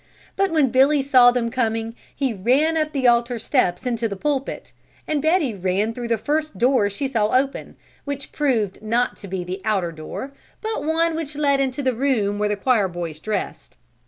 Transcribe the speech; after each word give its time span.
But 0.35 0.49
when 0.49 0.71
Billy 0.71 1.03
saw 1.03 1.29
them 1.29 1.51
coming 1.51 1.95
he 2.15 2.33
ran 2.33 2.75
up 2.75 2.91
the 2.91 3.07
altar 3.07 3.37
steps 3.37 3.85
into 3.85 4.07
the 4.09 4.15
pulpit, 4.15 4.71
and 5.07 5.21
Betty 5.21 5.53
ran 5.53 5.93
through 5.93 6.07
the 6.07 6.17
first 6.17 6.57
door 6.57 6.89
she 6.89 7.07
saw 7.07 7.27
open, 7.37 7.75
which 8.03 8.31
proved 8.31 8.81
not 8.81 9.15
to 9.17 9.27
be 9.27 9.43
the 9.43 9.61
outer 9.63 9.91
door 9.91 10.31
but 10.59 10.83
one 10.83 11.13
which 11.13 11.35
led 11.35 11.59
into 11.59 11.83
the 11.83 11.93
room 11.93 12.39
where 12.39 12.49
the 12.49 12.57
choir 12.57 12.87
boys 12.87 13.19
dressed. 13.19 13.77